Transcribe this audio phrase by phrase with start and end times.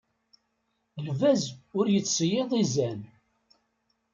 [1.05, 1.43] Lbaz
[1.79, 3.01] ur yettseyyiḍ izan.